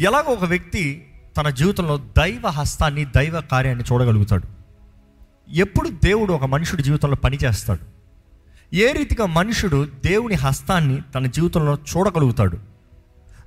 [0.00, 1.06] ఎలాగో ఒక వ్యక్తి
[1.36, 4.48] తన జీవితంలో దైవ హస్తాన్ని దైవ కార్యాన్ని చూడగలుగుతాడు.
[5.50, 7.94] ఎప్పుడు దేవుడు ఒక మనుషుడి జీవితంలో పనిచేస్తాడు
[8.74, 12.58] ఏ రీతిగా మనుషుడు దేవుని హస్తాన్ని తన జీవితంలో చూడగలుగుతాడు?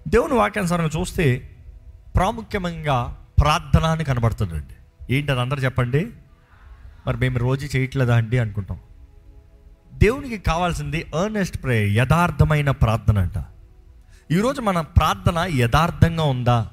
[0.08, 1.50] దేవుని వాక్యానుసారంగా చూస్తే
[2.16, 4.74] ప్రాముఖ్యంగా ప్రార్థన అని కనబడుతుందండి.
[5.16, 6.08] ఏంటి అది అందరు చెప్పండి?
[7.08, 8.80] మరి మేము రోజు చేయట్లేదా అండి అనుకుంటాం.
[9.94, 13.46] దేవునికి కావాల్సింది ఎర్నెస్ట్ ప్రే యథార్థమైన ప్రార్థన అంట.
[14.32, 16.70] ఈరోజు మన ప్రార్థన యథార్థంగా ఉందా?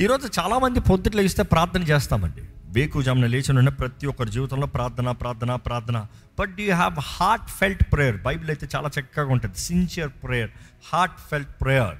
[0.00, 2.42] ఈరోజు చాలామంది పొద్దుట్లో ఇస్తే ప్రార్థన చేస్తామండి.
[2.66, 6.06] వేకుజామున లేచిన ఉన్న ప్రతి ఒక్కరి జీవితంలో ప్రార్థన ప్రార్థన ప్రార్థన.
[6.40, 6.94] But you have
[7.50, 9.58] heartfelt prayer Bible అయితే చాలా చక్కగా ఉంటుంది.
[9.58, 10.50] Sincere prayer
[10.92, 11.94] heartfelt prayer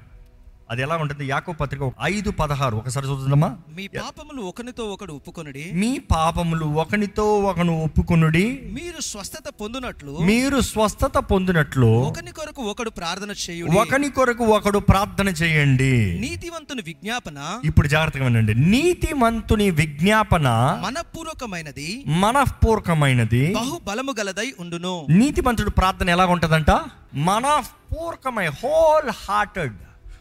[0.71, 1.27] అది ఎలా ఉంటుంది?
[1.27, 2.77] యాకో పత్రిక ఐదు పదహారు.
[2.77, 5.71] ఒకసారి చూద్దామా మీ పాపములు ఒకనితో ఒకడు ఒప్పుకొనుడి.
[5.75, 8.63] మీ పాపములు ఒకనితో ఒకను ఒప్పుకొనుడి.
[8.65, 13.79] మీరు స్వస్థత పొందునట్లు మీరు స్వస్థత పొందినట్లు ఒకని కొరకు ఒకడు ప్రార్థన చేయుడి.
[13.79, 16.21] ఒకని కొరకు ఒకడు ప్రార్థన చేయండి.
[16.21, 18.55] నీతివంతుని విజ్ఞాపన ఇప్పుడు జాగ్రత్తగా వినండి.
[18.55, 20.49] నీతిమంతుని విజ్ఞాపన
[20.85, 22.05] మనపూర్వకమైనది.
[22.07, 23.55] మనఃపూర్వకమైనది.
[23.55, 25.07] బహు బలము గలదై ఉండును.
[25.11, 26.71] నీతిమంతుడు ప్రార్థన ఎలా ఉంటుందంట?
[27.15, 28.47] మనఃపూర్వకమై
[29.29, 29.73] wholehearted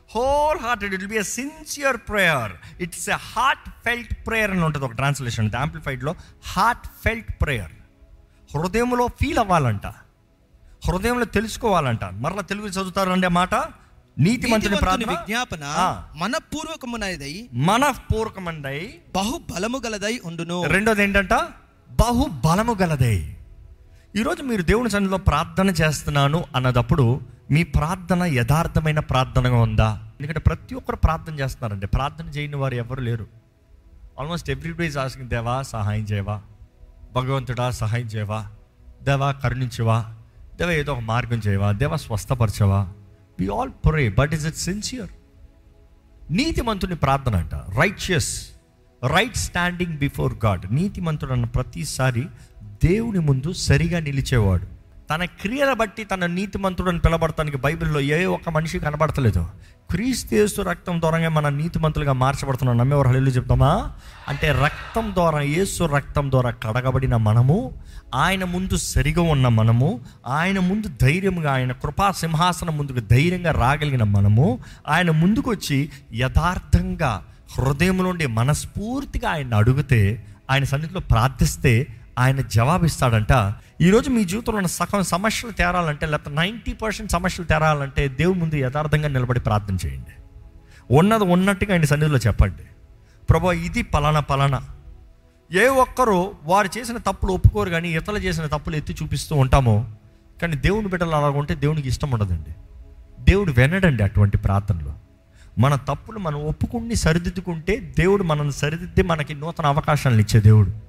[0.59, 3.13] wholehearted it be a sincere prayer it's a
[3.69, 6.15] heartfelt prayer అని ఉంటుంది ఒక ట్రాన్స్లేషన్ యాంప్లిఫైడ్లో
[6.47, 7.71] హార్ట్ ఫెల్ట్ ప్రేయర్
[8.57, 9.87] హృదయంలో ఫీల్ అవ్వాలంట.
[10.87, 12.03] హృదయంలో తెలుసుకోవాలంట.
[12.05, 13.55] మరలా తెలుగు చదువుతారండి ఆ మాట?
[13.55, 15.11] నీతిమంతుని నీతివంతుని ప్రార్థన.
[15.11, 15.63] విజ్ఞాపన.
[16.15, 20.63] మనపూర్వకమునదై మనఃపూర్వకమందై బహు బలము గలదై ఉండును.
[20.63, 21.33] రెండోది ఏంటంట
[21.91, 23.37] బహు బలము గలదే
[24.15, 27.21] ఈరోజు మీరు దేవుని సన్నిధిలో ప్రార్థన చేస్తున్నాను అన్నదప్పుడు
[27.51, 29.99] మీ ప్రార్థన యథార్థమైన ప్రార్థనగా ఉందా?
[30.19, 31.87] ఎందుకంటే ప్రతి ఒక్కరు ప్రార్థన చేస్తున్నారండి.
[31.87, 33.27] ప్రార్థన చేయని వారు ఎవరు లేరు.
[34.19, 36.41] ఆల్మోస్ట్ ఎవ్రీడే ఆస్కింగ్ దేవా సహాయం చేయవా?
[37.13, 38.47] భగవంతుడా సహాయం చేయవా?
[39.03, 40.15] దేవా కరుణించవా?
[40.55, 41.71] దేవ ఏదో ఒక మార్గం చేయవా?
[41.71, 42.89] దేవా స్వస్థపరచవా?
[43.39, 45.09] We all pray but is it sincere
[46.31, 47.55] నీతిమంతుని ప్రార్థన అంట.
[47.55, 48.49] Righteous
[49.07, 52.25] right standing before God నీతిమంతుడు అన్న ప్రతిసారి
[52.63, 54.72] దేవుని ముందు సరిగా నిలిచేవాడు.
[55.09, 59.47] తన క్రియల బట్టి తన నీతిమంతుడు అని పిలబడటానికి బైబిల్లో ఏ ఒక్క మనిషి కనబడతలేదు.
[59.91, 62.77] క్రీస్తు రక్తం ద్వారా మన నీతిమంతులుగా మార్చబడుతున్నాం.
[62.77, 63.91] నమ్మేవారు హల్లు చెప్తామా?
[64.27, 67.73] అంటే రక్తం ద్వారా యేసు రక్తం ద్వారా కడగబడిన మనము
[68.15, 74.59] ఆయన ముందు సరిగా ఉన్న మనము ఆయన ముందు ధైర్యంగా ఆయన కృపా సింహాసనం ముందుకు ధైర్యంగా రాగలిగిన మనము
[74.87, 77.23] ఆయన ముందుకు వచ్చి యథార్థంగా
[77.57, 81.87] హృదయం నుండి మనస్ఫూర్తిగా ఆయన అడిగితే ఆయన సన్నిధిలో ప్రార్థిస్తే
[82.19, 88.39] ఆయన జవాబిస్తాడంట ఈరోజు మీ జీవితంలో ఉన్న సగం సమస్యలు తేరాలంటే లేకపోతే నైంటీ పర్సెంట్ సమస్యలు తేరాలంటే దేవుని
[88.39, 90.21] ముందు యథార్థంగా నిలబడి ప్రార్థన చేయండి.
[90.91, 92.63] ఉన్నది ఉన్నట్టుగా ఆయన సన్నిధిలో చెప్పండి.
[93.29, 94.61] ప్రభా ఇది పలానా పలానా.
[95.51, 99.87] ఏ ఒక్కరూ వారు చేసిన తప్పులు ఒప్పుకోరు కానీ ఇతరులు చేసిన తప్పులు ఎత్తి చూపిస్తూ ఉంటామో
[100.41, 102.55] కానీ దేవుని బిడ్డలు అలా ఉంటే దేవునికి ఇష్టం ఉండదండి.
[103.19, 104.93] దేవుడు వినడండి అటువంటి ప్రార్థనలు.
[105.59, 110.82] మన తప్పులు మనం ఒప్పుకుని సరిదిద్దుకుంటే దేవుడు మనల్ని సరిదిద్ది మనకి నూతన అవకాశాలను ఇచ్చే దేవుడు.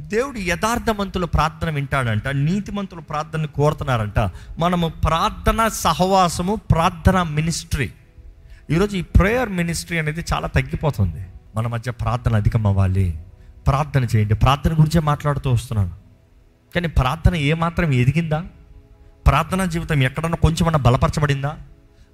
[0.00, 4.30] దేవుడు యథార్థమంతుల ప్రార్థన వింటాడంట నీతిమంతుల ప్రార్థన కోరుతున్నారంట.
[4.58, 7.92] మనము ప్రార్థన సహవాసము ప్రార్థన మినిస్ట్రీ.
[8.70, 11.26] ఈరోజు ఈ ప్రేయర్ మినిస్ట్రీ అనేది చాలా తగ్గిపోతుంది.
[11.56, 13.18] మన మధ్య ప్రార్థన అధికం అవ్వాలి
[13.66, 14.34] ప్రార్థన చేయండి.
[14.34, 15.90] ప్రార్థన గురించే మాట్లాడుతూ వస్తున్నాను.
[16.74, 18.46] కానీ ప్రార్థన ఏమాత్రం ఎదిగిందా?
[19.26, 21.56] ప్రార్థనా జీవితం ఎక్కడన్నా కొంచెమన్నా బలపరచబడిందా?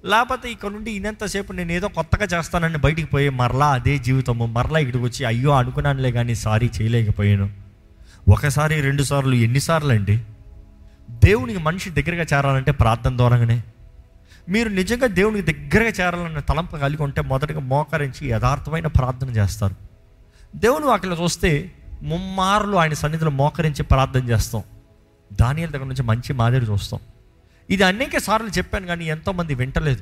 [0.05, 5.03] లేకపోతే ఇక్కడ నుండి ఇనంతసేపు నేను ఏదో కొత్తగా చేస్తానని బయటికి పోయి మరలా అదే జీవితము మరలా ఇక్కడికి
[5.03, 7.61] వచ్చి అయ్యో అనుకున్నానులే కానీ సారీ చేయలేకపోయాను.
[8.29, 10.21] ఒకసారి రెండు సార్లు ఎన్నిసార్లు అండి?
[11.09, 13.63] దేవునికి మనిషి దగ్గరగా చేరాలంటే ప్రార్థన ద్వారానే
[14.49, 19.75] మీరు నిజంగా దేవునికి దగ్గరగా చేరాలన్న తలంపు కలిగి ఉంటే మొదటగా మోకరించి యథార్థమైన ప్రార్థన చేస్తారు.
[20.55, 21.71] దేవుని వాకిలో చూస్తే
[22.03, 24.63] ముమ్మార్లు ఆయన సన్నిధిలో మోకరించి ప్రార్థన చేస్తాం.
[25.33, 26.99] దానియాల దగ్గర నుంచి మంచి మాదిరి చూస్తాం.
[27.69, 30.01] ఇది అనేక సార్లు చెప్పాను కానీ ఎంతోమంది వింటలేదు.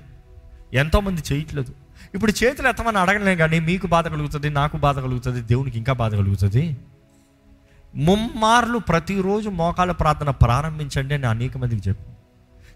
[0.73, 1.73] ఎంతోమంది చేయట్లేదు.
[2.13, 6.77] ఇప్పుడు చేతులు ఎత్తమని అడగలేం కానీ మీకు బాధ కలుగుతుంది నాకు బాధ కలుగుతుంది దేవునికి ఇంకా బాధ కలుగుతుంది.
[7.95, 12.15] ముమ్మార్లు ప్రతిరోజు మోకాల ప్రార్థన ప్రారంభించండి అని అనేక మందికి చెప్పాం.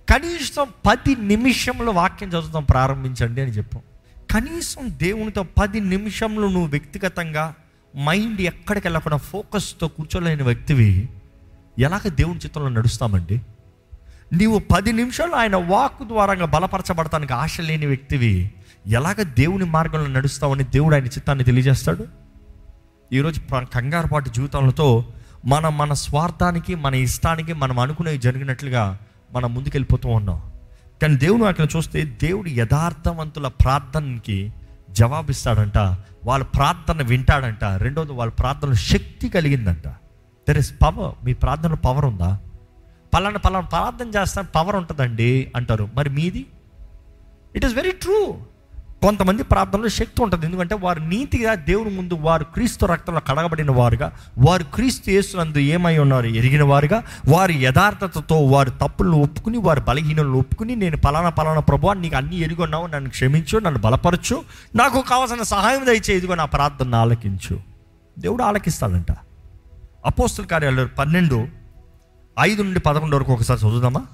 [0.09, 3.83] కనీసం పది నిమిషంలో వాక్యం చదువుతాం ప్రారంభించండి అని చెప్పాం.
[4.31, 7.55] కనీసం దేవునితో పది నిమిషంలో నువ్వు వ్యక్తిగతంగా
[7.97, 11.09] మైండ్ ఎక్కడికి వెళ్ళకుండా ఫోకస్తో కూర్చోలేని వ్యక్తివి
[11.79, 13.41] ఎలాగ దేవుని చిత్రంలో నడుస్తామండి?
[14.33, 18.51] నీవు పది నిమిషాలు ఆయన వాక్ ద్వారా బలపరచబడటానికి ఆశ లేని వ్యక్తివి
[18.87, 22.07] ఎలాగ దేవుని మార్గంలో నడుస్తావని దేవుడు ఆయన చిత్తాన్ని తెలియజేస్తాడు?
[23.13, 25.05] ఈరోజు ప్ర- కంగారుపాటు జీవితాలతో
[25.45, 28.99] మనం మన స్వార్థానికి మన ఇష్టానికి మనం అనుకునేవి జరిగినట్లుగా
[29.33, 30.41] మనం ముందుకెళ్ళిపోతూ ఉన్నాం.
[31.01, 34.53] కానీ దేవుని అక్కడ చూస్తే దేవుడు యథార్థవంతుల ప్రార్థనకి
[34.89, 35.77] జవాబిస్తాడంట.
[36.25, 37.63] వాళ్ళ ప్రార్థన వింటాడంట.
[37.63, 39.87] రెండోది వాళ్ళ ప్రార్థన శక్తి కలిగిందంట.
[40.47, 42.39] దెర్ ఇస్ పవర్ మీ ప్రార్థన పవర్ ఉందా?
[43.13, 45.89] పలానా పలానా ప్రార్థన చేస్తాను పవర్ ఉంటుందండి అంటారు.
[45.95, 46.45] మరి మీది?
[47.55, 48.37] ఇట్ ఈస్ వెరీ ట్రూ
[49.03, 50.45] కొంతమంది ప్రార్థనలో శక్తి ఉంటుంది.
[50.45, 56.27] ఎందుకంటే వారు నీతిగా దేవుని ముందు వారు క్రీస్తు రక్తంలో కడగబడిన వారుగా వారు క్రీస్తు యేసునందు ఏమై ఉన్నారు?
[56.27, 62.15] ఎరిగిన వారుగా వారి యథార్థతతో వారి తప్పులను ఒప్పుకుని వారి బలహీనలను ఒప్పుకుని నేను పలానా పలానా ప్రభు నీకు
[62.15, 64.41] అన్ని ఎరుగున్నావు నన్ను క్షమించు నన్ను బలపరచు
[64.75, 67.59] నాకు కావాల్సిన సహాయం దయచే ఇదిగో నా ప్రార్థన ఆలకించు.
[68.19, 69.11] దేవుడు ఆలకిస్తాడంట.
[70.05, 71.47] అపోస్తుల కార్యాలు పన్నెండు
[72.39, 74.05] ఐదు నుండి పదకొండు వరకు ఒకసారి చదువుదామా?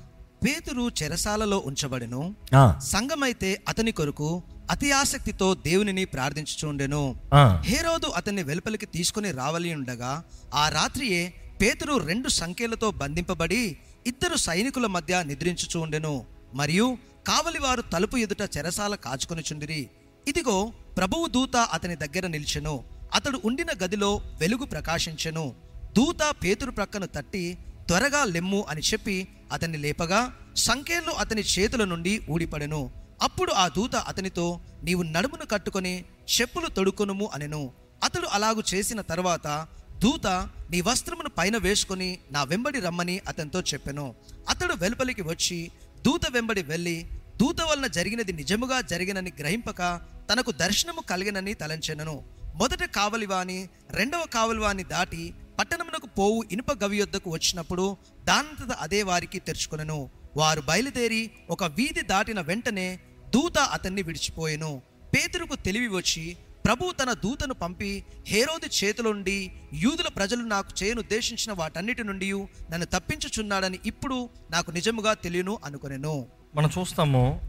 [0.45, 2.35] పేతురు చెరసాలలో ఉంచబడెను.
[2.83, 7.15] సంఘమైతే అతని కొరకు అతి ఆసక్తితో దేవునిని ప్రార్థించుచుండెను.
[7.61, 10.23] హేరోదు అతన్ని వెలుపలికి తీసుకుని రావలి ఉండగా
[10.53, 13.77] ఆ రాత్రియే పేతురు రెండు సంఖ్యలతో బంధింపబడి
[14.07, 19.89] ఇద్దరు సైనికుల మధ్య నిద్రించుచూ ఉండెను మరియు కావలివారు తలుపు ఎదుట చెరసాల కాచుకొనిచుండిరి
[20.27, 22.83] ఇదిగో ప్రభువు దూత అతని దగ్గర నిల్చెను.
[23.13, 25.55] అతడు ఉండిన గదిలో వెలుగు ప్రకాశించెను.
[25.97, 27.57] దూత పేతురు ప్రక్కను తట్టి
[27.87, 32.91] త్వరగా లెమ్ము అని చెప్పి అతన్ని లేపగా సంఖ్యలు అతని చేతుల నుండి ఊడిపడెను.
[33.21, 37.71] అప్పుడు ఆ దూత అతనితో నీవు నడుమును కట్టుకొని చెప్పులు తొడుకొనుము అనెను.
[38.03, 39.67] అతడు అలాగు చేసిన తర్వాత
[40.03, 40.27] దూత
[40.71, 44.15] నీ వస్త్రమును పైన వేసుకొని నా వెంబడి రమ్మని అతనితో చెప్పెను.
[44.49, 45.71] అతడు వెలుపలికి వచ్చి
[46.05, 47.07] దూత వెంబడి వెళ్ళి
[47.37, 49.81] దూత వలన జరిగినది నిజముగా జరిగినని గ్రహింపక
[50.31, 52.23] తనకు దర్శనము కలిగినని తలంచెనను.
[52.55, 60.09] మొదట కావలివాని రెండవ కావలివాని దాటి పట్టణమునకు పోవు ఇనుప గవి యొద్దకు వచ్చినప్పుడు దానంతట అదే వారికి తెరుచుకొనను.
[60.37, 62.99] వారు బయలుదేరి ఒక వీధి దాటిన వెంటనే
[63.33, 64.81] దూత అతన్ని విడిచిపోయెను.
[65.15, 72.31] పేతురుకు తెలివి వచ్చి ప్రభు తన దూతను పంపి హేరోది చేతిలోండి యూదుల ప్రజలు నాకు చేయనుద్దేశించిన వాటన్నిటి నుండి
[72.71, 76.27] నన్ను తప్పించుచున్నాడని ఇప్పుడు నాకు నిజముగా తెలియను అనుకొనెను.
[76.55, 77.41] మనం చూస్తాము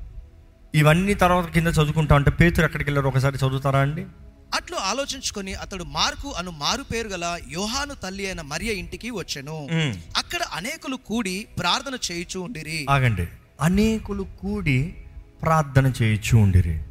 [0.75, 3.09] ఇవన్నీ తర్వాత కింద చదువుకుంటా అంటే పేతురు ఎక్కడికి వెళ్ళారు?
[3.09, 4.07] ఒకసారి చదువుతారా అండి?
[4.55, 9.69] అట్లు ఆలోచించుకొని అతడు మార్కు అను మారు పేరు గల యోహాను తల్లి అయిన మరియ ఇంటికి వచ్చెను.
[10.17, 12.87] అక్కడ అనేకులు కూడి ప్రార్థన చేయుచూ ఉండిరి.
[12.91, 13.27] ఆగండి.
[13.61, 15.00] అనేకులు కూడి
[15.43, 16.83] ప్రార్థన చేయొచ్చు ఉండిరి.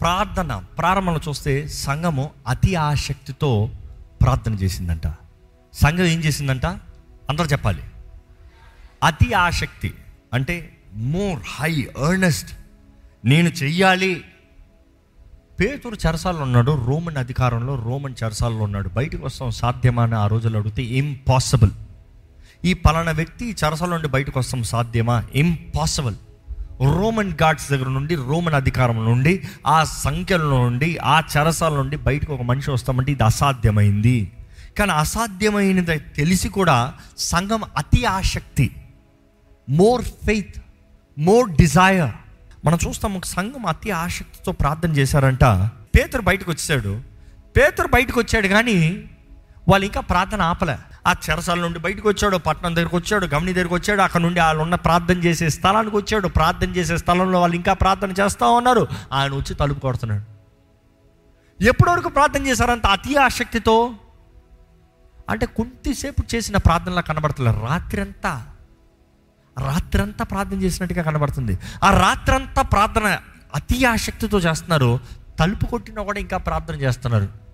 [0.00, 3.70] ప్రార్థన ప్రారంభంలో చూస్తే సంఘము అతి ఆసక్తితో
[4.22, 5.06] ప్రార్థన చేసిందంట.
[5.74, 6.66] సంఘం ఏం చేసిందంట?
[7.28, 7.82] అందరూ చెప్పాలి.
[9.04, 9.94] అతి ఆసక్తి
[10.34, 12.58] అంటే మోర్ హై ఎర్నెస్ట్.
[13.24, 14.24] నేను చెయ్యాలి.
[15.60, 18.88] పేతురు చరసాలలో ఉన్నాడు రోమన్ అధికారంలో రోమన్ చరసాలలో ఉన్నాడు.
[18.88, 21.70] బయటకు వస్తాం సాధ్యమా అని ఆ రోజులు అడిగితే ఇంపాసిబుల్
[22.64, 25.24] ఈ పలానా వ్యక్తి చరసాల నుండి బయటకు వస్తాం సాధ్యమా?
[25.34, 26.14] ఇంపాసిబుల్
[26.84, 32.42] రోమన్ గాడ్స్ దగ్గర నుండి రోమన్ అధికారం నుండి ఆ సంఖ్యల నుండి ఆ చెరసాల నుండి బయటకు ఒక
[32.42, 34.32] మనిషి వస్తామంటే ఇది అసాధ్యమైంది.
[34.78, 38.70] కానీ అసాధ్యమైనది తెలిసి కూడా సంఘం అతి ఆసక్తి.
[39.70, 40.62] మోర్ ఫెయిత్
[41.18, 42.10] మోర్ డిజైర్
[42.64, 45.44] మనం చూస్తాం ఒక సంఘం అతి ఆసక్తితో ప్రార్థన చేశారంట.
[45.96, 47.00] పేతురు బయటకు వచ్చాడు
[47.56, 49.04] పేతురు బయటకు వచ్చాడు కానీ
[49.68, 50.78] వాళ్ళు ఇంకా ప్రార్థన ఆపలే.
[51.06, 54.74] ఆ చెరసాల నుండి బయటకు వచ్చాడు పట్టణం దగ్గరకు వచ్చాడు గమని దగ్గరకు వచ్చాడు అక్కడ నుండి వాళ్ళు ఉన్న
[54.74, 58.88] ప్రార్థన చేసే స్థలానికి వచ్చాడు ప్రార్థన చేసే స్థలంలో వాళ్ళు ఇంకా ప్రార్థన చేస్తూ ఉన్నారు.
[59.12, 60.24] ఆయన వచ్చి తలుపు కొడుతున్నాడు.
[61.64, 63.94] ఎప్పటి వరకు ప్రార్థన చేశారంత అతి ఆసక్తితో?
[65.30, 68.46] అంటే కొంతసేపు చేసిన ప్రార్థనలా కనబడతలేదు రాత్రంతా
[69.58, 71.58] రాత్రంతా ప్రార్థన చేసినట్టుగా కనబడుతుంది.
[71.84, 73.18] ఆ రాత్రంతా ప్రార్థన
[73.54, 75.00] అతి ఆసక్తితో చేస్తున్నారు.
[75.40, 77.47] తలుపు కొట్టినా కూడా ఇంకా ప్రార్థన చేస్తున్నారు.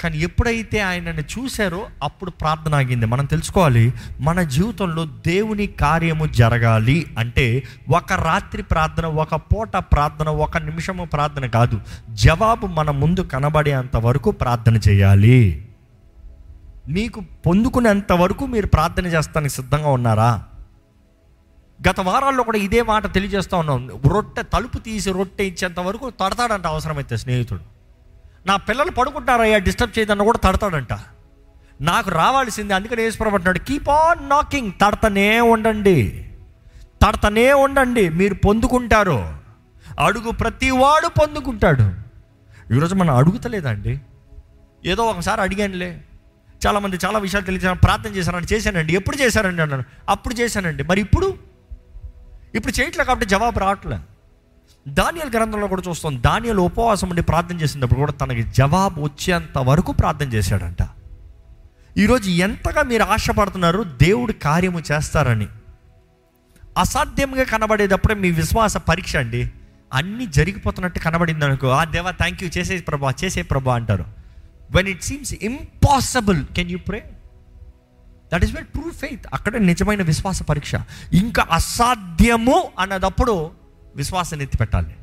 [0.00, 3.06] కానీ ఎప్పుడైతే ఆయనను చూశారో అప్పుడు ప్రార్థన ఆగింది.
[3.06, 7.62] మనం తెలుసుకోవాలి మన జీవితంలో దేవుని కార్యము జరగాలి అంటే
[7.96, 11.80] ఒక రాత్రి ప్రార్థన ఒక పూట ప్రార్థన ఒక నిమిషము ప్రార్థన కాదు.
[12.10, 15.66] జవాబు మన ముందు కనబడేంత వరకు ప్రార్థన చేయాలి.
[16.88, 20.44] మీకు పొందుకునేంత వరకు మీరు ప్రార్థన చేస్తానికి సిద్ధంగా ఉన్నారా?
[21.88, 23.90] గత వారాల్లో కూడా ఇదే మాట తెలియజేస్తా ఉన్నాం.
[24.08, 27.79] రొట్టె తలుపు తీసి రొట్టె ఇచ్చేంత వరకు తడతాడంట అవసరమైతే స్నేహితుడు.
[28.46, 30.92] నా పిల్లలు పడుకుంటారయ్యా డిస్టర్బ్ చేయదన్న కూడా తడతాడంట.
[31.80, 36.30] నాకు రావాల్సింది అందుకని వేసుకురబట్టినాడు కీప్ ఆన్ నాకింగ్ తడతనే ఉండండి.
[37.02, 38.08] తడతనే ఉండండి.
[38.08, 39.38] మీరు పొందుకుంటారు.
[39.98, 41.92] అడుగు ప్రతివాడు పొందుకుంటాడు.
[42.74, 44.00] ఈరోజు మనం అడుగుతలేదండి
[44.86, 46.00] ఏదో ఒకసారి అడిగానులే.
[46.66, 48.94] చాలామంది చాలా విషయాలు తెలియజేసాను ప్రార్థన చేశారని చేశానండి.
[48.94, 50.82] ఎప్పుడు చేశారండి అన్నాను అప్పుడు చేశానండి.
[50.82, 51.38] మరి ఇప్పుడు?
[52.54, 53.98] ఇప్పుడు చేయట్లే కాబట్టి జవాబు రావట్లే.
[54.88, 56.22] దానియల్ గ్రంథంలో కూడా చూస్తాం.
[56.22, 60.88] దానియల్ ఉపవాసం ఉండి ప్రార్థన చేసినప్పుడు కూడా తనకి జవాబు వచ్చేంత వరకు ప్రార్థన చేశాడంట.
[61.98, 65.46] ఈరోజు ఎంతగా మీరు ఆశపడుతున్నారు దేవుడు కార్యము చేస్తారని.
[66.78, 69.50] అసాధ్యంగా కనబడేటప్పుడే మీ విశ్వాస పరీక్ష అండి.
[69.92, 74.04] అన్నీ జరిగిపోతున్నట్టు కనబడింది అనుకో ఆ దేవా థ్యాంక్ యూ చేసే ప్రభా చేసే ప్రభా అంటారు.
[74.70, 77.10] When it seems impossible can you pray
[78.34, 80.74] that is well true faith అక్కడే నిజమైన విశ్వాస పరీక్ష.
[81.12, 83.59] ఇంకా అసాధ్యము అన్నదప్పుడు
[83.96, 84.96] విశ్వాసాన్ని ఎత్తి పెట్టాలి.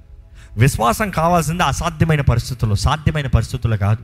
[0.58, 4.04] విశ్వాసం కావాల్సింది అసాధ్యమైన పరిస్థితుల్లో సాధ్యమైన పరిస్థితుల్లో కాదు.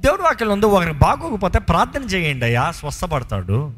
[0.00, 3.72] దేవుడు వాక్యం ఉంది ఒకరికి బాగోకపోతే ప్రార్థన చేయండి అయ్యా స్వస్థపడతాడు.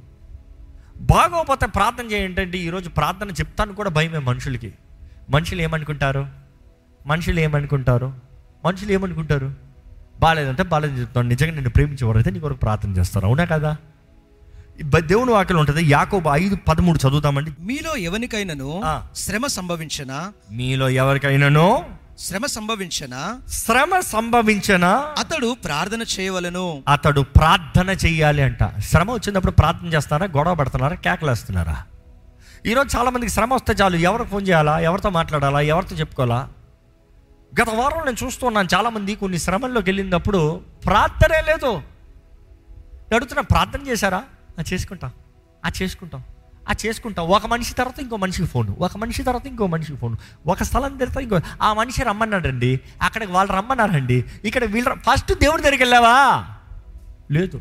[0.97, 4.75] బాగోకపోతే ప్రార్థన చేయండి అంటే ఈరోజు ప్రార్థన చెప్తాను కూడా భయమే మనుషులకి.
[5.31, 6.27] మనుషులు ఏమనుకుంటారు?
[7.07, 8.13] మనుషులు ఏమనుకుంటారు?
[8.65, 9.55] మనుషులు ఏమనుకుంటారు?
[10.21, 13.77] బాగాలేదంటే బాగాలేదు చెప్తాను నిజంగా నేను ప్రేమించేవారైతే నీ కొరకు ప్రార్థన చేస్తారు అవునా కదా?
[14.83, 17.53] దేవుని వాక్యం ఉంటుంది యాకోబు ఐదు పదమూడు చదువుతామండి.
[17.61, 18.83] మీలో ఎవరికైనాను.
[19.17, 20.33] శ్రమ సంభవించనా?
[20.51, 21.85] మీలో ఎవరికైనానో?
[22.19, 23.41] శ్రమ సంభవించనా?
[23.49, 25.15] శ్రమ సంభవించనా?
[25.19, 26.83] అతడు ప్రార్థన చేయవలెను.
[26.89, 28.81] అతడు ప్రార్థన చెయ్యాలి అంట.
[28.81, 31.85] శ్రమ వచ్చినప్పుడు ప్రార్థన చేస్తారా గొడవ పడుతున్నారా కేకలేస్తున్నారా
[32.67, 33.97] ఈరోజు చాలా మందికి శ్రమ వస్తే చాలు.
[33.97, 36.49] ఎవరు ఫోన్ చేయాలా ఎవరితో మాట్లాడాలా ఎవరితో చెప్పుకోవాలా?
[37.63, 41.77] గత వారం నేను చూస్తున్నాను చాలామంది కొన్ని శ్రమల్లోకి వెళ్ళినప్పుడు ప్రార్థనే లేదు.
[43.15, 44.23] అడుగుతున్నా ప్రార్థన చేశారా?
[44.73, 45.11] చేసుకుంటాం.
[45.67, 46.23] ఆ చేసుకుంటాం.
[46.69, 47.27] ఆ చేసుకుంటాం.
[47.27, 48.69] ఒక మనిషి తర్వాత ఇంకో మనిషికి ఫోన్.
[48.81, 50.17] ఒక మనిషి తర్వాత ఇంకో మనిషికి ఫోన్.
[50.47, 52.81] ఒక స్థలం తర్వాత ఇంకో ఆ మనిషి రమ్మన్నాడండి.
[53.03, 54.25] అక్కడికి వాళ్ళు రమ్మన్నారండి.
[54.45, 56.45] ఇక్కడ వీళ్ళు ఫస్ట్ దేవుడి దగ్గరికి వెళ్ళావా?
[57.31, 57.61] లేదు.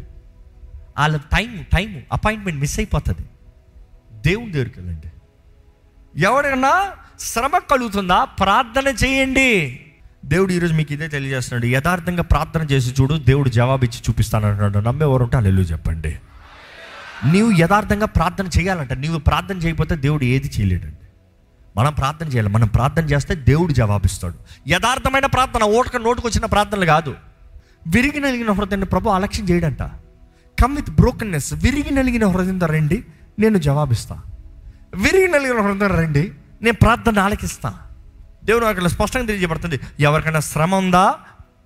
[1.00, 3.30] వాళ్ళ టైం టైం అపాయింట్మెంట్ మిస్ అయిపోతుంది.
[4.12, 5.12] దేవుని దగ్గరికి వెళ్ళండి.
[6.22, 8.24] ఎవరికన్నా శ్రమ కలుగుతుందా?
[8.24, 9.80] ప్రార్థన చేయండి.
[10.25, 11.66] దేవుడు ఈరోజు మీకు ఇదే తెలియజేస్తున్నాడు.
[11.66, 16.20] యథార్థంగా ప్రార్థన చేసి చూడు దేవుడు జవాబిచ్చి చూపిస్తానంటున్నాడు నమ్మేవారు ఉంటే అల్లెలు చెప్పండి.
[17.26, 18.94] నీవు యథార్థంగా ప్రార్థన చేయాలంట.
[18.94, 20.98] నీవు ప్రార్థన చేయకపోతే దేవుడు ఏది చేయలేడండి.
[21.78, 22.50] మనం ప్రార్థన చేయాలి.
[22.50, 24.34] మనం ప్రార్థన చేస్తే దేవుడు జవాబిస్తాడు.
[24.68, 27.16] యథార్థమైన ప్రార్థన ఓటక నోటుకు వచ్చిన ప్రార్థనలు కాదు.
[27.88, 29.84] విరిగి నలిగిన హృదయాన్ని ప్రభు అలక్ష్యం చేయడంట.
[30.62, 33.06] కమ్ విత్ బ్రోకన్నెస్ విరిగి నలిగిన హృదయంతో రండి
[33.40, 34.22] నేను జవాబిస్తా.
[34.96, 36.32] విరిగి నలిగిన హృదయం రండి
[36.62, 37.74] నేను ప్రార్థన ఆలకిస్తా.
[38.46, 39.80] దేవుడు అక్కడ స్పష్టంగా తెలియజేయబడుతుంది.
[40.00, 41.16] ఎవరికైనా శ్రమ ఉందా?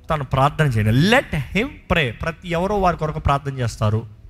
[0.09, 4.20] తను ప్రార్థన చేయండి లెట్ హిమ్ ప్రే ప్రతి ఎవరో వారి కొరకు ప్రార్థన చేస్తారు.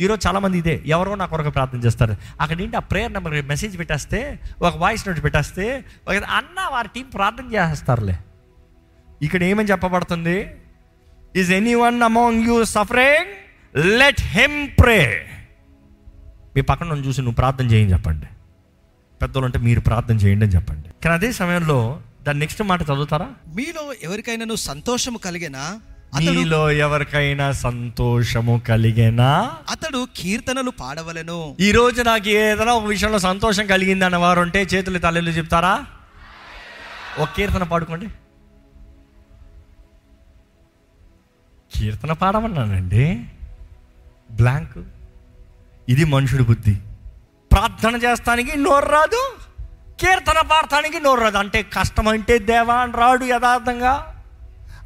[0.00, 2.14] ఈరోజు చాలామంది ఇదే ఎవరో నా కొరకు ప్రార్థన చేస్తారు.
[2.40, 4.20] అక్కడ ఏంటి ఆ ప్రేయర్ నెంబర్ మెసేజ్ పెట్టేస్తే
[4.62, 5.66] ఒక వాయిస్ నోట్ పెట్టేస్తే
[6.08, 8.16] ఒక అన్న వారి టీం ప్రార్థన చేస్తారులే.
[9.26, 10.36] ఇక్కడ ఏమని చెప్పబడుతుంది?
[11.36, 11.50] Is
[11.84, 13.32] anyone among you suffering
[14.00, 15.00] let him pray
[16.56, 18.28] మీ పక్కన నన్ను చూసి నువ్వు ప్రార్థన చేయని చెప్పండి.
[19.22, 20.88] పెద్దలు అంటే మీరు ప్రార్థన చేయండి అని చెప్పండి.
[21.02, 21.78] కానీ అదే సమయంలో
[22.26, 23.28] దాని నెక్స్ట్ మాట చదువుతారా?
[23.56, 23.82] మీలో
[24.36, 25.62] నువ్వు సంతోషం కలిగినా?
[26.18, 29.50] మీలో ఎవరికైనా సంతోషము కలిగేనా?
[29.70, 31.56] అతడు కీర్తనలు పాడవలెను.
[31.60, 35.84] ఈ రోజు నాకు ఏదైనా ఒక విషయంలో సంతోషం కలిగింది అన్న వారు ఉంటే చేతులు తల్లిలు చెప్తారా?
[37.18, 38.06] ఒక కీర్తన పాడుకోండి.
[41.74, 43.24] కీర్తన పాడమన్నానండి.
[44.30, 44.78] బ్లాంక్.
[45.88, 46.74] ఇది మనుషుడి బుద్ధి.
[47.52, 49.36] ప్రార్థన చేస్తానికి నోరు రాదు
[50.00, 51.36] కీర్తన పాడటానికి నోరు రాదు.
[51.36, 54.19] అంటే కష్టం అంటే దేవా అని రాడు యథార్థంగా.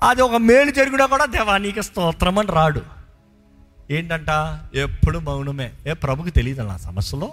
[0.05, 2.83] అది ఒక మేలు జరిగినా కూడా దేవా నీకు స్తోత్రం అని రాడు.
[3.91, 4.61] ఏంటంట?
[4.75, 5.73] ఎప్పుడు మౌనమే.
[5.87, 7.33] ఏ ప్రభుకి తెలియదు నా సమస్యలో?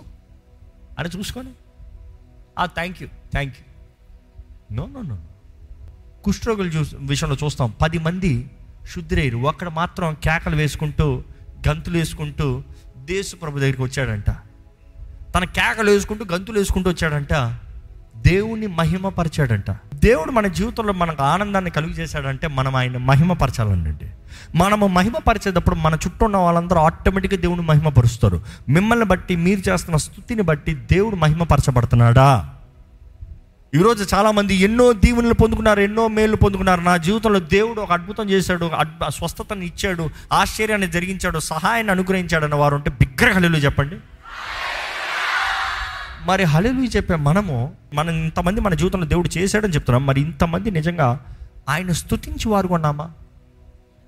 [1.00, 1.50] అని చూసుకొని.
[2.60, 3.66] ఆ thank you thank you
[4.76, 5.20] no no no
[6.24, 7.74] కుష్ఠరోగుల చూ విషయంలో చూస్తాం.
[7.82, 8.50] పది మంది
[8.96, 11.24] శుద్ధిరేరు ఒక్కడ మాత్రం కేకలు వేసుకుంటూ
[11.68, 12.64] గంతులు వేసుకుంటూ
[12.98, 14.30] దేశ ప్రభు దగ్గరికి వచ్చాడంట.
[15.36, 17.34] తన కేకలు వేసుకుంటూ గంతులు వేసుకుంటూ వచ్చాడంట.
[18.18, 19.72] దేవుణ్ణి మహిమపరిచాడంట.
[20.04, 24.06] దేవుడు మన జీవితంలో మనకు ఆనందాన్ని కలుగు చేశాడంటే మనం ఆయన మహిమపరచాలండి.
[24.56, 28.42] మనము మహిమపరిచేటప్పుడు మన చుట్టూ ఉన్న వాళ్ళందరూ ఆటోమేటిక్గా దేవుడు మహిమపరుస్తారు.
[28.70, 32.50] మిమ్మల్ని బట్టి మీరు చేస్తున్న స్థుతిని బట్టి దేవుడు మహిమపరచబడుతున్నాడా?
[33.76, 36.82] ఈరోజు చాలామంది ఎన్నో దీవెనలు పొందుకున్నారు ఎన్నో మేలు పొందుకున్నారు.
[36.82, 42.76] నా జీవితంలో దేవుడు ఒక అద్భుతం చేశాడు అద్భు స్వస్థతని ఇచ్చాడు ఆశ్చర్యాన్ని జరిగించాడు సహాయాన్ని అనుగ్రహించాడు అన్న వారు
[42.76, 43.96] ఉంటే బిగ్రహలు చెప్పండి.
[46.26, 50.06] మరి హలెలు చెప్పే మనము మనం ఇంతమంది మన జీవితంలో దేవుడు చేశాడని చెప్తున్నాం.
[50.06, 51.20] మరి ఇంతమంది నిజంగా
[51.70, 53.12] ఆయన స్తుతించి వారు కొన్నామా?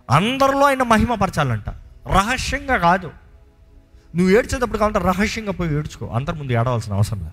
[0.09, 1.69] అందరిలో ఆయన మహిమపరచాలంట
[2.07, 3.11] రహస్యంగా కాదు.
[4.15, 6.05] నువ్వు ఏడ్చేటప్పుడు కావాలంటే రహస్యంగా పోయి ఏడ్చుకో.
[6.05, 7.31] అందరి ముందు ఏడవలసిన అవసరం లేదు.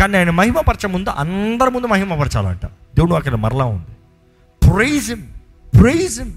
[0.00, 3.96] కానీ ఆయన మహిమపరచ ముందు అందరి ముందు మహిమపరచాలంట దేవుడు అక్కడ మరలా ఉంది.
[4.66, 5.22] Praise him
[5.80, 6.32] praise him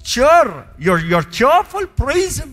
[0.00, 0.48] cheer
[0.80, 2.52] your your cheerful praise him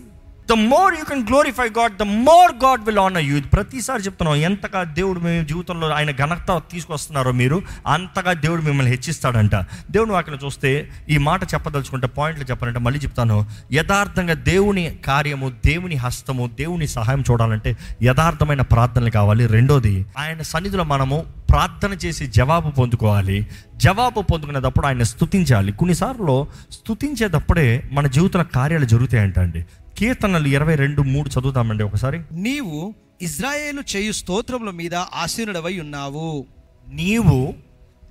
[0.50, 4.82] the more you can glorify God the more God will honour you ప్రతిసారి చెప్తున్నాం ఎంతగా
[4.82, 9.54] దేవుడు మీ జీవితంలో ఆయన ఘనత తీసుకొస్తున్నారో మీరు అంతగా దేవుడు మిమ్మల్ని హెచ్చిస్తాడంట.
[9.90, 13.46] దేవుడు వాక్యం చూస్తే ఈ మాట చెప్పదలుచుకుంటే పాయింట్లు చెప్పాలంటే మళ్ళీ చెప్తాను.
[13.72, 19.46] యథార్థంగా దేవుని కార్యము దేవుని హస్తము దేవుని సహాయం చూడాలంటే యథార్థమైన ప్రార్థనలు కావాలి.
[19.46, 23.46] రెండోది ఆయన సన్నిధిలో మనము ప్రార్థన చేసి జవాబు పొందుకోవాలి.
[23.76, 25.72] జవాబు పొందుకునేటప్పుడు ఆయన స్తుతించాలి.
[25.72, 29.66] కొన్నిసార్లు స్థుతించేటప్పుడే మన జీవితంలో కార్యాలు జరుగుతాయంట అండి
[29.98, 32.20] కీర్తనలు ఇరవై రెండు మూడు చదువుతామండి ఒకసారి.
[32.32, 36.46] నీవు ఇజ్రాయేలు చేయు స్తోత్రముల మీద ఆసీనుడవై ఉన్నావు.
[36.88, 37.54] నీవు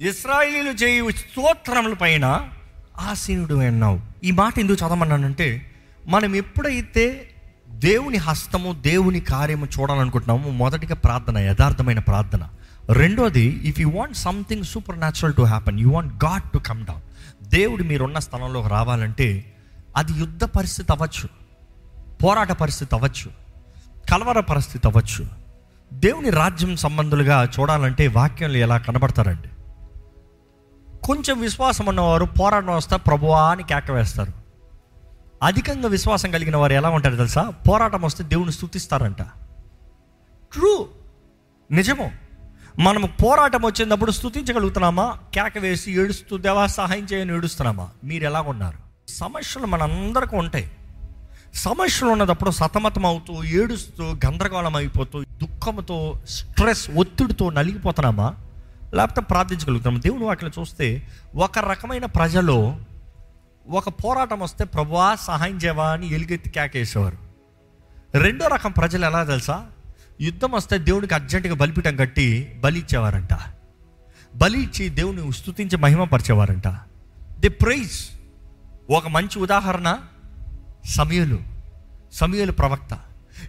[0.01, 2.49] ఇస్రాయిలీలు చేయు స్తోత్రముల పైన
[2.97, 5.71] ఆసీనుడు అన్నావు ఈ మాట ఎందుకు చదవమన్నానంటే
[6.07, 7.31] మనం ఎప్పుడైతే
[7.69, 12.49] దేవుని హస్తము దేవుని కార్యము చూడాలనుకుంటున్నాము మొదటిగా ప్రార్థన యథార్థమైన ప్రార్థన.
[12.91, 14.63] రెండోది if you want something
[14.97, 19.53] supernatural to happen you want God to come down దేవుడు మీరున్న స్థలంలోకి రావాలంటే
[19.97, 21.36] అది యుద్ధ పరిస్థితి అవ్వచ్చు.
[22.23, 23.31] పోరాట పరిస్థితి అవ్వచ్చు
[24.11, 25.27] కలవర పరిస్థితి అవ్వచ్చు.
[25.93, 29.49] దేవుని రాజ్యం సంబంధులుగా చూడాలంటే వాక్యంలో ఎలా కనబడతారండి?
[31.03, 34.33] కొంచెం విశ్వాసం ఉన్నవారు పోరాటం వస్తే ప్రభువా అని కేక వేస్తారు.
[35.43, 37.53] అధికంగా విశ్వాసం కలిగిన వారు ఎలా ఉంటారు తెలుసా?
[37.69, 39.21] పోరాటం వస్తే దేవుని స్థుతిస్తారంట
[40.53, 40.87] ట్రూ.
[41.71, 42.11] నిజము.
[42.79, 47.89] మనము పోరాటం వచ్చినప్పుడు స్థుతించగలుగుతున్నామా కేక వేసి ఏడుస్తూ దేవా సహాయం చేయని ఏడుస్తున్నామా?
[48.03, 50.71] మీరు ఎలా ఉన్నారు సమస్యలు మనందరికీ ఉంటాయి.
[51.57, 58.35] సమస్యలు ఉన్నదప్పుడు సతమతం అవుతూ ఏడుస్తూ గందరగోళం అయిపోతూ దుఃఖంతో స్ట్రెస్ ఒత్తిడితో నలిగిపోతున్నామా?
[58.93, 59.99] లేకపోతే ప్రార్థించగలుగుతాము?
[59.99, 62.75] దేవుని వాటిని చూస్తే ఒక రకమైన ప్రజలు
[63.69, 67.17] ఒక పోరాటం వస్తే ప్రభువా సహాయం చేయవా అని ఎలుగెత్తి కేకేసేవారు.
[68.17, 69.65] రెండో రకం ప్రజలు ఎలా తెలుసా?
[70.21, 73.29] యుద్ధం వస్తే దేవునికి అర్జెంటుగా బలిపీఠం కట్టి బలి ఇచ్చేవారంట.
[74.35, 76.67] బలి ఇచ్చి దేవుని స్తుతించి మహిమపరిచేవారంట.
[77.39, 78.09] The praise.
[78.89, 79.97] ఒక మంచి ఉదాహరణ
[80.87, 81.39] సమయలు
[82.13, 82.99] సమయలు ప్రవక్త.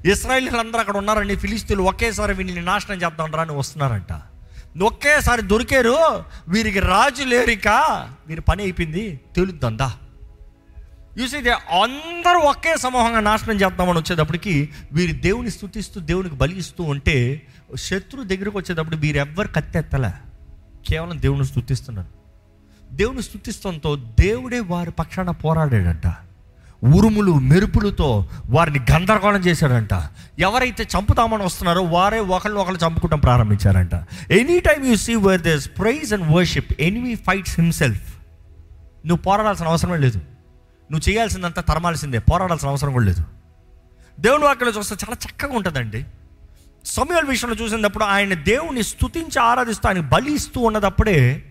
[0.06, 4.20] ఇస్రాయిల్ అక్కడ ఉన్నారండి ఫిలిస్తీన్లు ఒకేసారి వీళ్ళని నాశనం చేద్దాం అని వస్తున్నారంట.
[4.82, 7.68] ఒకేసారి దొరికారు వీరికి రాజు లేరిక
[8.26, 9.92] వీరి పని అయిపోయింది తెలుద్దందా?
[11.20, 17.42] చూసి అందరూ ఒకే సమూహంగా నాశనం చేద్దామని వచ్చేటప్పటికి వీరి దేవుని స్థుతిస్తూ దేవునికి బలి ఇస్తూ ఉంటే
[17.76, 20.10] శత్రు దగ్గరకు వచ్చేటప్పుడు వీరెవ్వరు కత్తెత్తలే.
[20.88, 22.08] కేవలం దేవుని స్థుతిస్తున్నారు.
[22.94, 26.14] దేవుని స్థుతిస్తంతో దేవుడే వారి పక్షాన పోరాడాడంట.
[26.84, 29.88] ఉరుములు మెరుపులతో వారిని గందరగోళం చేశాడంట.
[30.38, 33.94] ఎవరైతే చంపుతామని వస్తున్నారో వారే ఒకళ్ళు ఒకళ్ళు చంపుకోవడం ప్రారంభించారంట.
[34.30, 38.14] Any time you see where this praise and worship enemy fights himself
[39.06, 40.18] నువ్వు పోరాడాల్సిన అవసరమే లేదు.
[40.92, 42.18] నువ్వు చేయాల్సిందంతా తరమాల్సిందే.
[42.18, 43.24] పోరాడాల్సిన అవసరం కూడా లేదు.
[44.20, 46.06] దేవుని వాక్యలో చూస్తే చాలా చక్కగా ఉంటుందండి.
[46.84, 51.42] సమయాల విషయంలో చూసినప్పుడు ఆయన దేవుని స్థుతించి ఆరాధిస్తూ ఆయన బలి ఇస్తూ ఉన్నదప్పుడే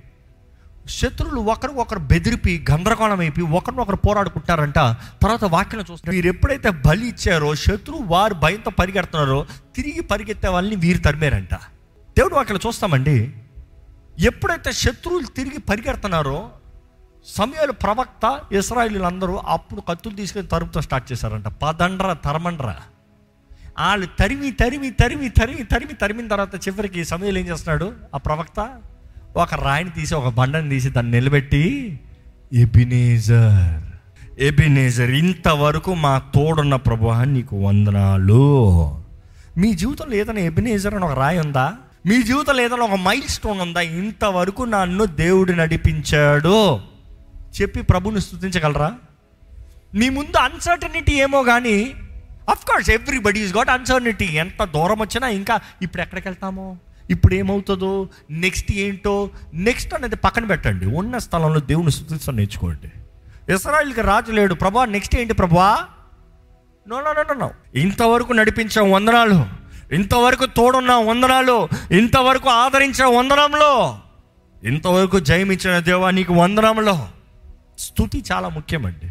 [0.88, 4.76] శత్రువులు ఒకరు ఒకరు బెదిరిపి గందరగోళం అయిపోయి ఒకరినొకరు పోరాడుకుంటారంట.
[5.22, 10.98] తర్వాత వాక్యం చూస్తారు వీరు ఎప్పుడైతే బలి ఇచ్చారో శత్రువు వారు భయంతో పరిగెడుతున్నారో తిరిగి పరిగెత్తే వాళ్ళని వీరు
[10.98, 11.54] తరిమారంట.
[12.18, 13.34] దేవుడు వాక్యం చూస్తామండి.
[14.20, 16.50] ఎప్పుడైతే శత్రువులు తిరిగి పరిగెడుతున్నారో
[17.26, 21.48] సమయాలు ప్రవక్త ఇస్రాయిలీలందరూ అప్పుడు కత్తులు తీసుకొని తరుపుతో స్టార్ట్ చేశారంట.
[21.48, 22.76] పదండ్ర తరమండ్ర.
[23.80, 27.94] వాళ్ళు తరిమి తరిమి తరిమి తరిమి తరిమి తరిమిన తర్వాత చివరికి సమయాలు ఏం చేస్తున్నాడు?
[28.16, 28.82] ఆ ప్రవక్త
[29.38, 32.00] ఒక రాయిని తీసి ఒక బండని తీసి దాన్ని నిలబెట్టి
[32.54, 33.84] ఎబినేజర్
[34.40, 38.98] ఎబినేజర్ ఇంతవరకు మా తోడున్న ప్రభు నీకు వందనాలు.
[39.58, 41.74] మీ జీవితంలో ఏదైనా ఎబినేజర్ అని ఒక రాయి ఉందా?
[42.06, 43.82] మీ జీవితంలో ఏదైనా ఒక మైల్ స్టోన్ ఉందా?
[43.82, 46.80] ఇంతవరకు నన్ను దేవుడు నడిపించాడు.
[47.62, 48.94] చెప్పి ప్రభుని స్థుతించగలరా
[49.96, 51.94] మీ ముందు అన్సర్టనిటీ ఏమో కానీ
[52.50, 56.78] of course everybody is got uncertainty ఎంత దూరం వచ్చినా ఇంకా ఇప్పుడు ఎక్కడికి వెళ్తామో?
[57.10, 60.86] ఇప్పుడు ఏమవుతుందో నెక్స్ట్ ఏంటో నెక్స్ట్ అనేది పక్కన పెట్టండి.
[60.86, 62.92] ఉన్న స్థలంలో దేవుని స్థుతిస్తా నేర్చుకోండి.
[63.54, 64.54] ఇస్రాయిల్కి రాజు లేడు.
[64.54, 65.86] ప్రభా నెక్స్ట్ ఏంటి ప్రభా?
[66.88, 69.46] నో నో నో నో ఇంతవరకు నడిపించాం వందనాలు
[69.92, 74.00] ఇంతవరకు తోడున్న వందనాలు ఇంతవరకు ఆదరించిన వందనంలో
[74.64, 77.08] ఇంతవరకు జయమిచ్చిన దేవా నీకు వందనంలో.
[77.80, 79.08] స్థుతి చాలా ముఖ్యమండి.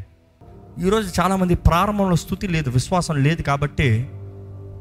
[0.86, 4.08] ఈరోజు చాలామంది ప్రారంభంలో స్థుతి లేదు విశ్వాసం లేదు కాబట్టి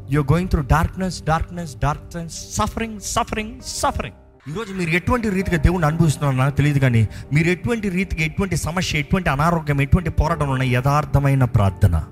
[0.09, 4.15] you're going through darkness darkness darkness suffering suffering suffering
[4.49, 9.29] ఈరోజు మీరు ఎటువంటి రీతిగా దేవుణ్ణి అనుభవిస్తున్నారో నాకు తెలియదు కానీ మీరు ఎటువంటి రీతిగా ఎటువంటి సమస్య ఎటువంటి
[9.29, 12.03] అనారోగ్యం ఎటువంటి పోరాటం ఉన్న యథార్థమైన ప్రార్థన.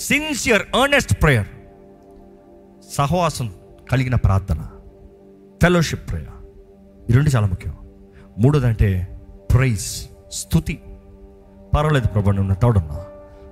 [0.00, 1.46] సిన్సియర్ ఎర్నెస్ట్ ప్రేయర్
[2.94, 3.54] సహవాసం
[3.92, 4.68] కలిగిన ప్రార్థన.
[5.62, 6.28] ఫెలోషిప్ ప్రేయర్
[7.10, 7.74] ఈ రెండు చాలా ముఖ్యం.
[8.38, 9.20] మూడోదంటే
[9.52, 9.86] ప్రైజ్
[10.32, 10.82] స్థుతి
[11.76, 13.04] పర్వాలేదు ప్రభా నువ్వు తోడున్నా.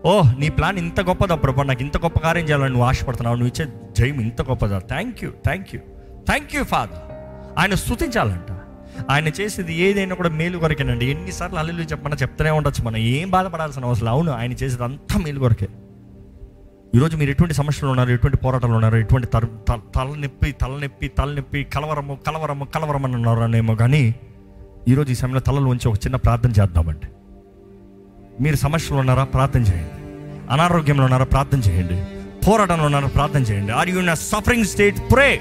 [0.06, 1.62] ఓ నీ ప్లాన్ ఇంత గొప్పదా ప్రభా?
[1.62, 3.36] నాకు ఇంత గొప్ప కార్యం చేయాలని నువ్వు ఆశపడుతున్నావు.
[3.36, 4.78] నువ్వు ఇచ్చే జయం ఇంత గొప్పదా?
[4.78, 5.80] Thank you thank you
[6.26, 7.02] thank you Father
[7.58, 8.50] ఆయన స్థుతించాలంట
[9.10, 11.06] ఆయన చేసేది ఏదైనా కూడా మేలు కొరకేనండి.
[11.06, 12.96] ఎన్నిసార్లు అల్లు చెప్పమన్నా చెప్తూనే ఉండొచ్చు మనం.
[12.96, 15.68] ఏం బాధపడాల్సిన అవసరం అవును ఆయన చేసేది అంతా మేలు కొరకే.
[16.94, 18.10] ఈరోజు మీరు ఎటువంటి సమస్యలు ఉన్నారు?
[18.10, 18.96] ఎటువంటి పోరాటాలు ఉన్నారు?
[18.96, 19.44] ఎటువంటి తర
[19.96, 24.14] తలనొప్పి తలనొప్పి తలనొప్పి కలవరము కలవరము కలవరం అని ఉన్నారు అనేమో కానీ
[24.88, 27.08] ఈరోజు ఈ సమయంలో తలలో ఉంచి ఒక చిన్న ప్రార్థన చేద్దామండి.
[28.40, 29.24] మీరు సమస్యలు ఉన్నారా?
[29.24, 29.94] ప్రార్థన చేయండి.
[30.52, 31.24] అనారోగ్యంలో ఉన్నారా?
[31.24, 31.96] ప్రార్థన చేయండి.
[32.46, 33.08] పోరాటంలో ఉన్నారా?
[33.08, 33.72] ప్రార్థన చేయండి.
[33.72, 35.40] Are you suffering state pray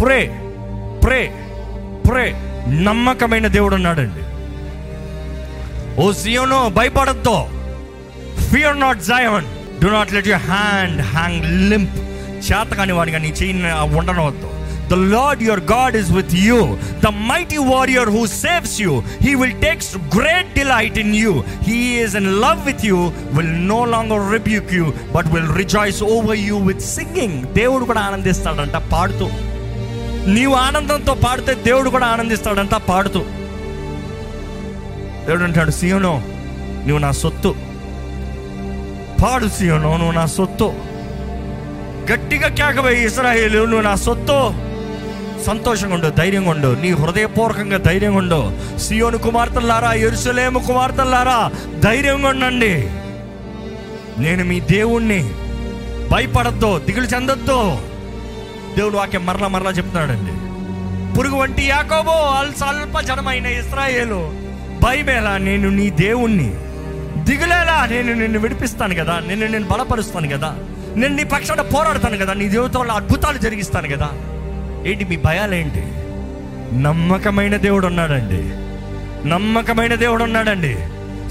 [0.00, 0.40] pray
[1.04, 1.34] pray
[2.08, 2.32] pray
[2.68, 4.22] నమ్మకమైన దేవుడు ఉన్నాడండి.
[6.02, 7.44] ఓ సియోనో భయపడద్దు.
[8.50, 11.96] Fear not Zion do not let you hand hang limp
[12.52, 14.59] చేత కాని వాడిగా నీ చెయ్యి ఉండనవద్దు.
[14.90, 19.60] The Lord your God is with you the mighty warrior who saves you he will
[19.60, 24.74] takes great delight in you he is in love with you will no longer rebuke
[24.74, 29.28] you but will rejoice over you with singing దేవుడు కూడా ఆనందిస్తాడంట పాడుతూ.
[30.26, 33.20] నీవు ఆనందంతో పాడితే దేవుడు కూడా ఆనందిస్తాడంట పాడుతూ.
[35.26, 36.22] దేవుడు అంటాడు సీయోనో
[36.86, 37.54] నువ్వు నా సొత్తు.
[39.22, 40.72] పాడు సీయోనో నువ్వు నా సొత్తు.
[42.12, 44.69] గట్టిగా కేకవే ఇస్రాయేలు నువ్వు నా సొత్తు.
[45.46, 48.40] సంతోషంగా ఉండు ధైర్యంగా ఉండు నీ హృదయపూర్వకంగా ధైర్యంగా ఉండు
[48.78, 51.50] సియోను కుమార్తెలారా ఎరుసలేము కుమార్తెలారా
[51.80, 52.88] ధైర్యంగా ఉండండి
[54.20, 55.30] నేను మీ దేవుణ్ణి
[56.10, 57.78] భయపడద్దు దిగులు చెందొద్దు.
[58.76, 60.32] దేవుడు వాక్యం మరలా మరలా చెప్తున్నాడండి.
[61.18, 64.32] పురుగు వంటి యాకోబో అల్సల్ప జనమైన ఇస్రాయేలు
[64.82, 66.50] భయమేలా నేను నీ దేవుణ్ణి
[67.24, 70.54] దిగులేలా నేను నిన్ను విడిపిస్తాను కదా నిన్ను నేను బలపరుస్తాను కదా
[70.96, 74.08] నేను నీ పక్షాన పోరాడతాను కదా నీ దేవుతో అద్భుతాలు జరిగిస్తాను కదా.
[74.86, 75.84] ఏంటి మీ భయాలేంటి
[76.82, 78.42] నమ్మకమైన దేవుడు ఉన్నాడండి.
[79.28, 80.76] నమ్మకమైన దేవుడు ఉన్నాడండి.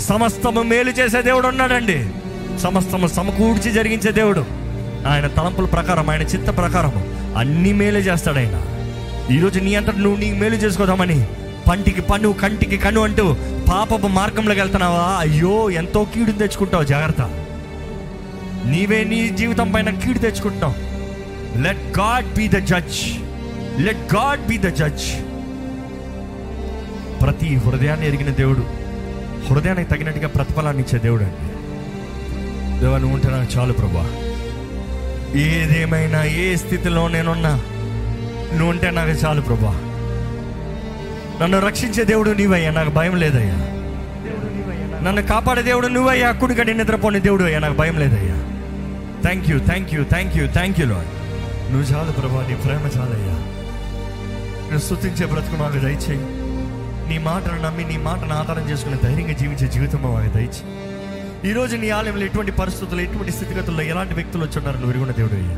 [0.02, 2.10] సమస్తము మేలు చేసే దేవుడు ఉన్నాడండి.
[2.60, 4.46] సమస్తము సమకూర్చి జరిగించే దేవుడు.
[5.08, 6.92] ఆయన తలంపుల ప్రకారం ఆయన చిత్త ప్రకారం
[7.38, 8.66] అన్ని మేలు చేస్తాడు ఆయన.
[9.34, 11.28] ఈరోజు నీ అంతట నువ్వు నీ మేలు చేసుకోదామని
[11.70, 13.36] పంటికి పన్ను కంటికి కన్ను అంటూ
[13.70, 15.18] పాపపు మార్గంలోకి వెళ్తున్నావా?
[15.20, 17.22] అయ్యో ఎంతో కీడు తెచ్చుకుంటావు జాగ్రత్త.
[18.66, 20.74] నీవే నీ జీవితం పైన కీడు తెచ్చుకుంటున్నావు
[21.62, 23.29] let God be the judge
[23.78, 25.08] let God be the judge
[27.22, 28.64] ప్రతి హృదయాన్ని ఎరిగిన దేవుడు
[29.48, 31.46] హృదయానికి తగినట్టుగా ప్రతిఫలాన్ని ఇచ్చే దేవుడు అండి.
[32.80, 34.10] దేవా నువ్వు ఉంటే నాకు చాలు ప్రభా.
[35.40, 37.56] ఏదేమైనా ఏ స్థితిలో నేనున్నా
[38.52, 39.74] నువ్వు ఉంటే నాకు చాలు ప్రభా.
[41.42, 43.56] నన్ను రక్షించే దేవుడు నీవయ్యా నాకు భయం లేదయ్యా.
[45.02, 48.36] నన్ను కాపాడే దేవుడు నువ్వయ్యా కుడికడి నిద్రపోని దేవుడు అయ్యా నాకు భయం లేదయ్యా.
[49.22, 53.49] Thank you thank you thank you thank you నువ్వు చాలు ప్రభా నీ ప్రేమ చాలయ్యా.
[54.70, 56.20] నేను స్థుతించే బ్రతుకు మాకు దయచేయి.
[57.10, 61.50] నీ మాటను నమ్మి నీ మాటను ఆధారం చేసుకుని ధైర్యంగా జీవించే జీవితం మాకు దయచేయి.
[61.50, 65.34] ఈ రోజు నీ ఆలయంలో ఎటువంటి పరిస్థితుల్లో ఎటువంటి స్థితిగతుల్లో ఎలాంటి వ్యక్తులు వచ్చి ఉన్నారు నువ్వు ఎరుగున్న దేవుడు
[65.34, 65.58] అయ్యా.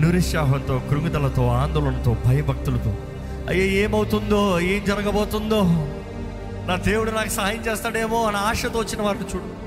[0.00, 2.94] నిరుత్సాహంతో కృంగుదలతో ఆందోళనతో భయభక్తులతో
[3.48, 5.62] అయ్యే ఏమవుతుందో ఏం జరగబోతుందో
[6.68, 9.64] నా దేవుడు నాకు సహాయం చేస్తాడేమో అని ఆశతో వచ్చిన వారిని చూడు.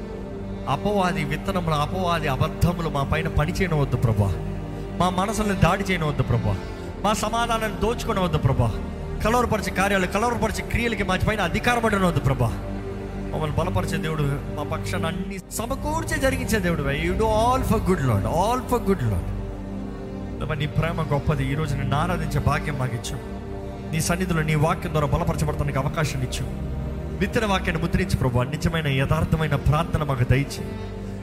[0.72, 4.34] అపవాది విత్తనములు అపవాది అబద్ధములు మా పైన పని చేయనవద్దు ప్రభా.
[5.00, 6.56] మా మనసుల్ని దాడి చేయనవద్దు ప్రభా.
[7.04, 8.72] మా సమాధానాన్ని దోచుకునవద్దు ప్రభా.
[9.26, 12.48] కలవరపరిచే కార్యాలు కలవరపరిచే క్రియలకి మా పైన అధికారం వద్దు ప్రభా.
[13.34, 14.24] మమ్మల్ని బలపరిచే దేవుడు
[14.56, 16.92] మా పక్షాన అన్ని సమకూర్చే జరిగించే దేవుడు.
[16.92, 21.52] You do all for good Lord all for good Lord నీ ప్రేమ గొప్పది.
[21.52, 23.38] ఈ రోజు నిన్ను ఆరాధించే భాగ్యం మాకు ఇచ్చావు.
[23.94, 26.52] నీ సన్నిధిలో నీ వాక్యం ద్వారా బలపరచబడటానికి అవకాశం ఇచ్చావు.
[27.18, 28.42] విత్తన వాక్యాన్ని ముద్రించి ప్రభు.
[28.42, 30.66] నిజమైన యథార్థమైన ప్రార్థన మాకు దయచి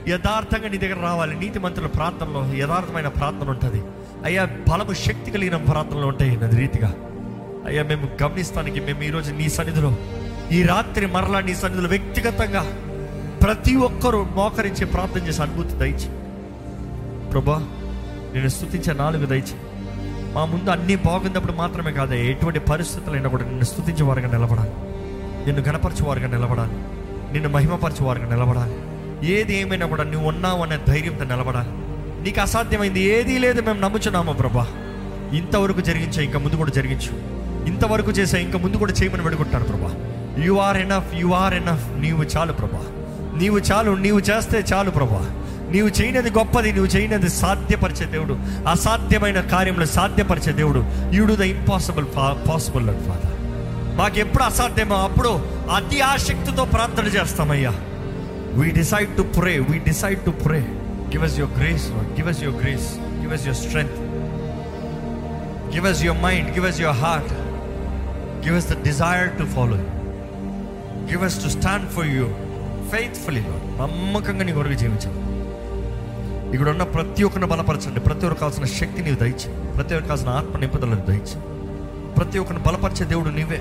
[0.08, 1.40] యథార్థంగా నీ దగ్గర రావాలి.
[1.40, 3.82] నీతి మంత్రుల ప్రార్థనలో యథార్థమైన ప్రార్థన ఉంటుంది.
[4.24, 6.94] అయ్యా బలము శక్తి కలిగిన ప్రార్థనలు ఉంటాయి నది రీతిగా.
[7.66, 9.96] అయ్యా మేము గమనిస్తానికి మేము ఈరోజు నీ సన్నిధిలో
[10.52, 12.62] ఈ రాత్రి మరలా నీ సన్నిధిలో వ్యక్తిగతంగా
[13.42, 16.08] ప్రతి ఒక్కరూ మోకరించి ప్రార్థన చేసి అనుభూతి దయచి
[17.30, 17.58] ప్రభా
[18.34, 19.56] నేను స్థుతించే నాలుగు దయచి
[20.32, 24.70] మా ముందు అన్నీ బాగున్నప్పుడు మాత్రమే కాదు ఎటువంటి పరిస్థితులైనా కూడా నిన్ను స్థుతించేవారుగా నిలబడాలి.
[25.46, 26.72] నిన్ను గణపరచేవారుగా నిలబడాలి.
[27.32, 28.74] నిన్ను మహిమపరచేవారుగా నిలబడాలి.
[29.32, 31.83] ఏది ఏమైనా కూడా నువ్వు ఉన్నావు అనే ధైర్యంతో నిలబడాలి.
[32.24, 33.00] నీకు అసాధ్యమైంది.
[33.00, 34.66] ఏదీ లేదు మేము నమ్ముచున్నాము ప్రభా.
[35.32, 37.12] ఇంతవరకు జరిగించా ఇంకా ముందు కూడా జరిగించు.
[37.66, 39.94] ఇంతవరకు చేసా ఇంకా ముందు కూడా చేయమని పెడుకుంటాను ప్రభా.
[40.44, 42.82] You are enough you are enough నీవు చాలు ప్రభా.
[43.38, 45.30] నీవు చాలు నీవు చేస్తే చాలు ప్రభా.
[45.70, 48.38] నీవు చేయనది గొప్పది నువ్వు చేయనది సాధ్యపరిచే దేవుడు.
[48.68, 50.84] అసాధ్యమైన కార్యములు సాధ్యపరిచే దేవుడు.
[51.12, 52.06] You do the impossible
[52.50, 53.38] possible and Father
[53.96, 55.28] మాకు ఎప్పుడు అసాధ్యమో అప్పుడు
[55.74, 57.72] అతి ఆసక్తితో ప్రార్థన చేస్తామయ్యా.
[58.52, 60.66] We decide to pray we decide to pray
[61.14, 63.98] give us your grace give us your grace give us your strength
[65.74, 67.33] give us your mind give us your heart
[68.46, 69.77] give us the desire to follow
[71.11, 72.24] give us to stand for you
[72.90, 75.20] faithfully నమ్మకంగా నీ కొరకు జీవించాలి
[76.55, 78.00] ఇక్కడ ఉన్న ప్రతి ఒక్కరిని బలపరచండి.
[78.00, 79.48] ప్రతి ఒక్కరు కావాల్సిన శక్తి నీవు దయచి.
[79.72, 81.40] ప్రతి ఒక్కరు కావాల్సిన ఆత్మ నింపుదలను దయచి.
[82.14, 83.61] ప్రతి ఒక్కరిని బలపరిచే దేవుడు నీవే.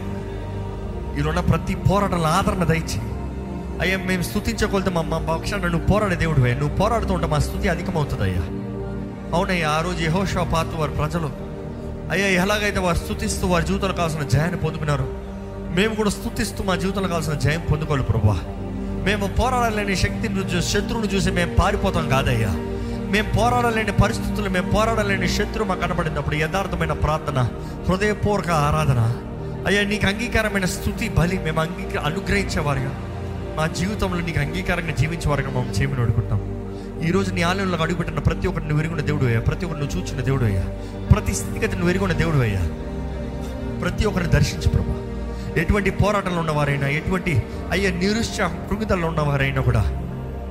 [1.12, 3.00] ఇక్కడ ఉన్న ప్రతి పోరాటంలో ఆదరణ దయచి.
[3.82, 8.44] అయ్యా మేము స్థుతించకొలితే మా పక్షాన నువ్వు పోరాడే దేవుడు నువ్వు పోరాడుతూ ఉంటే మా స్థుతి అధికమవుతుంది అయ్యా
[9.34, 11.30] అవునయ్యా ఆ రోజు యహోషా పాత వారు ప్రజలు
[12.12, 15.08] అయ్యా ఎలాగైతే వారు స్థుతిస్తూ వారి జీవితంలో కావాల్సిన జయాన్ని పొందుకున్నారు
[15.78, 18.38] మేము కూడా స్థుతిస్తూ మా జీవితంలో కావాల్సిన జయం పొందుకోవాలి ప్రభా
[19.04, 22.52] మేము పోరాడలేని శక్తిని చూసి శత్రువుని చూసి మేము పారిపోతాం కాదయ్యా.
[23.12, 27.40] మేము పోరాడలేని పరిస్థితులు మేము పోరాడలేని శత్రువు మాకు కనబడినప్పుడు యథార్థమైన ప్రార్థన
[27.90, 29.02] హృదయపూర్వక ఆరాధన.
[29.68, 32.94] అయ్యా నీకు అంగీకారమైన స్థుతి బలి మేము అంగీక అనుగ్రహించేవారుగా.
[33.56, 36.64] మా జీవితంలో నీకు అంగీకారంగా జీవించేవారుగా మేము చేయమని అడుగుతాం.
[37.08, 39.40] ఈ రోజు నీ ఆలయంలో అడుగుపెట్టిన ప్రతి ఒక్కరిని నువ్వు ఎరుగున్న దేవుడు అయ్యా.
[39.40, 40.64] ప్రతి ఒక్కరిని నువ్వు చూచిన దేవుడు అయ్యా.
[41.12, 42.62] ప్రతి స్థితిగతి నువ్వు ఎరుగున్న దేవుడు అయ్యా.
[43.82, 44.96] ప్రతి ఒక్కరిని దర్శించు ప్రభా.
[45.62, 50.03] ఎటువంటి పోరాటంలో ఉన్నవారైనా ఎటువంటి అయ్యా నిరుత్సాహం కృంగితల్లో ఉన్నవారైనా కూడా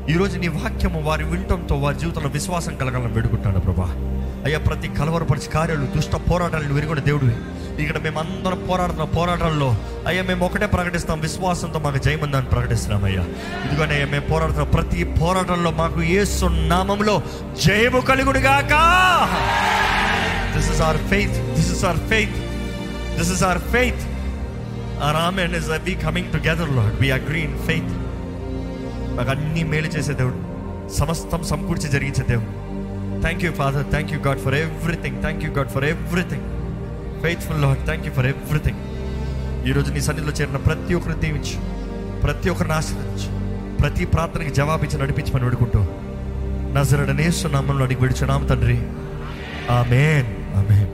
[0.09, 3.87] ఈరోజు నీ వాక్యము వారి వింటంతో వారి జీవితంలో విశ్వాసం కలగాలని వేడుకుంటాను ప్రభా.
[4.45, 7.27] అయ్యా ప్రతి కలవరపరిచి కార్యాలు దుష్ట పోరాటాలను విరుగున్న దేవుడు
[7.83, 9.69] ఇక్కడ మేమందరం పోరాడుతున్న పోరాటాల్లో
[10.07, 13.25] అయ్యా మేము ఒకటే ప్రకటిస్తాం విశ్వాసంతో మాకు జయమందని ప్రకటిస్తున్నాం అయ్యా.
[13.67, 17.17] ఇదిగోనే అయ్యా మేము పోరాడుతున్న ప్రతి పోరాటంలో మాకు ఏసు నామంలో
[17.65, 18.75] జయము కలుగుడుగాక
[20.57, 22.39] this is our faith this is our faith
[23.19, 24.03] this is our faith
[25.03, 25.71] our amen is
[26.05, 27.93] becoming together together, we We agree faith
[29.17, 30.53] నాకు మాకు అన్ని మేలు చేసే దేవుడు.
[30.93, 32.63] సమస్తం సమకూర్చి జరిగించే దేవుడు.
[33.21, 36.43] Thank you Father thank you God for everything thank you God for everything
[37.23, 38.79] faithful Lord thank you for everything
[39.67, 41.61] ఈరోజు నీ సన్నిధిలో చేరిన ప్రతి ఒక్కరిని దీవించు.
[42.21, 43.43] ప్రతి ఒక్కరిని ఆశ్రయించు
[43.77, 45.87] ప్రతి ప్రార్థనకి జవాబిచ్చి నడిపించమని వేడుకుంటూ
[46.75, 48.77] నజరడనేస్తున్నామని అడిగి విడిచున్నాము తండ్రి.
[49.71, 50.57] ఆమెన్.
[50.57, 50.89] ఆమెన్.